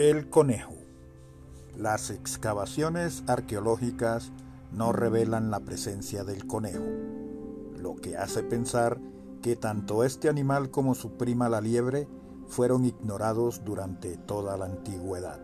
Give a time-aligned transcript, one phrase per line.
[0.00, 0.72] El conejo.
[1.76, 4.32] Las excavaciones arqueológicas
[4.72, 6.86] no revelan la presencia del conejo,
[7.76, 8.98] lo que hace pensar
[9.42, 12.08] que tanto este animal como su prima la liebre
[12.48, 15.42] fueron ignorados durante toda la antigüedad.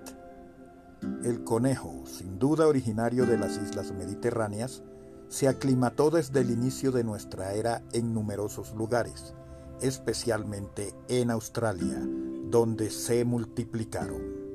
[1.23, 4.83] El conejo, sin duda originario de las islas mediterráneas,
[5.29, 9.35] se aclimató desde el inicio de nuestra era en numerosos lugares,
[9.83, 12.01] especialmente en Australia,
[12.49, 14.46] donde se multiplicaron.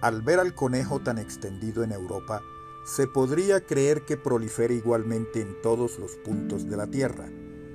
[0.00, 2.42] Al ver al conejo tan extendido en Europa,
[2.84, 7.28] se podría creer que prolifera igualmente en todos los puntos de la Tierra.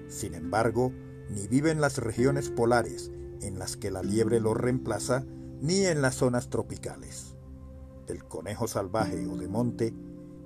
[0.08, 0.91] Sin embargo,
[1.30, 5.26] ni vive en las regiones polares, en las que la liebre lo reemplaza,
[5.62, 7.36] ni en las zonas tropicales.
[8.08, 9.94] El conejo salvaje o de monte,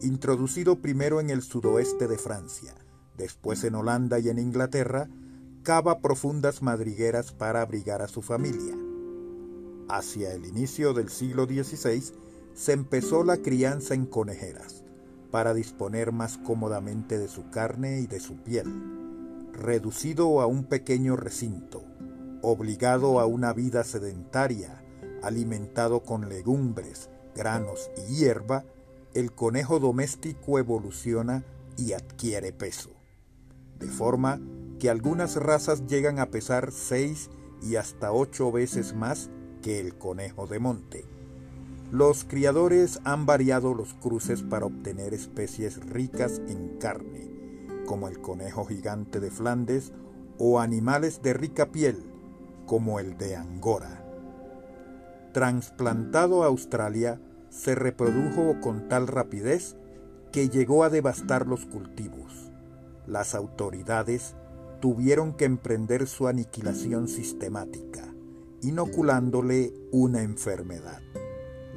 [0.02, 2.74] introducido primero en el sudoeste de Francia,
[3.18, 5.10] después en Holanda y en Inglaterra,
[5.64, 8.87] cava profundas madrigueras para abrigar a su familia.
[9.90, 12.14] Hacia el inicio del siglo XVI
[12.54, 14.84] se empezó la crianza en conejeras,
[15.32, 18.68] para disponer más cómodamente de su carne y de su piel,
[19.54, 21.84] reducido a un pequeño recinto,
[22.42, 24.84] obligado a una vida sedentaria,
[25.24, 28.66] alimentado con legumbres, granos y hierba,
[29.14, 31.46] el conejo doméstico evoluciona
[31.78, 32.92] y adquiere peso,
[33.80, 34.42] de forma
[34.80, 37.30] que algunas razas llegan a pesar seis
[37.62, 39.30] y hasta ocho veces más
[39.68, 41.04] que el conejo de monte.
[41.92, 47.30] Los criadores han variado los cruces para obtener especies ricas en carne,
[47.86, 49.92] como el conejo gigante de Flandes
[50.38, 52.02] o animales de rica piel,
[52.66, 54.06] como el de Angora.
[55.34, 59.76] Transplantado a Australia, se reprodujo con tal rapidez
[60.32, 62.54] que llegó a devastar los cultivos.
[63.06, 64.34] Las autoridades
[64.80, 68.08] tuvieron que emprender su aniquilación sistemática
[68.62, 71.02] inoculándole una enfermedad,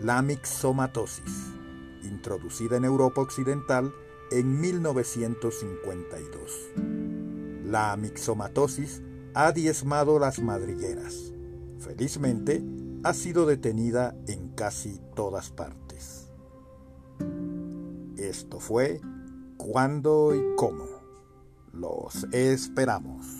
[0.00, 1.52] la mixomatosis,
[2.02, 3.92] introducida en Europa Occidental
[4.30, 6.70] en 1952.
[7.64, 9.02] La mixomatosis
[9.34, 11.32] ha diezmado las madrigueras.
[11.78, 12.62] Felizmente,
[13.02, 16.30] ha sido detenida en casi todas partes.
[18.16, 19.00] Esto fue
[19.56, 20.84] cuándo y cómo.
[21.72, 23.39] Los esperamos.